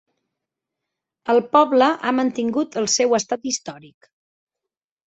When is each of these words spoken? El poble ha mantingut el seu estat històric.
El 1.35 1.41
poble 1.57 1.91
ha 2.09 2.15
mantingut 2.21 2.81
el 2.83 2.91
seu 2.97 3.17
estat 3.21 3.47
històric. 3.53 4.13